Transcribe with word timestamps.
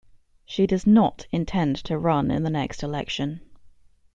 She 0.45 0.65
does 0.65 0.87
not 0.87 1.27
intend 1.31 1.75
to 1.83 1.95
run 1.95 2.31
in 2.31 2.41
the 2.41 2.49
next 2.49 2.81
election. 2.81 3.39